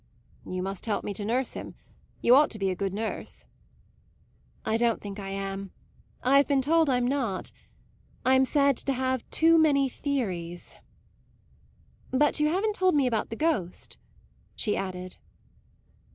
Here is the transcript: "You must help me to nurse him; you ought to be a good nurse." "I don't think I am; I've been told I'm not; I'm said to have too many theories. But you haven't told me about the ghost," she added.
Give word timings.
"You 0.47 0.63
must 0.63 0.87
help 0.87 1.03
me 1.03 1.13
to 1.13 1.23
nurse 1.23 1.53
him; 1.53 1.75
you 2.21 2.33
ought 2.33 2.49
to 2.49 2.57
be 2.57 2.71
a 2.71 2.75
good 2.75 2.91
nurse." 2.91 3.45
"I 4.65 4.75
don't 4.75 4.99
think 4.99 5.19
I 5.19 5.29
am; 5.29 5.69
I've 6.23 6.47
been 6.47 6.59
told 6.63 6.89
I'm 6.89 7.05
not; 7.05 7.51
I'm 8.25 8.43
said 8.43 8.77
to 8.77 8.93
have 8.93 9.23
too 9.29 9.59
many 9.59 9.89
theories. 9.89 10.75
But 12.09 12.39
you 12.39 12.47
haven't 12.47 12.73
told 12.73 12.95
me 12.95 13.05
about 13.05 13.29
the 13.29 13.35
ghost," 13.35 13.99
she 14.55 14.75
added. 14.75 15.17